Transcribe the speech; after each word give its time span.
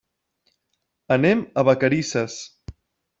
Anem 1.17 1.43
a 1.63 1.65
Vacarisses. 1.69 2.39